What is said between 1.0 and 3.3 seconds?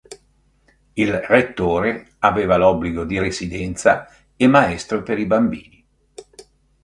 rettore aveva l'obbligo di